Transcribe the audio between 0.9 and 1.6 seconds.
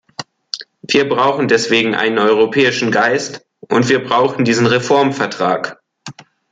brauchen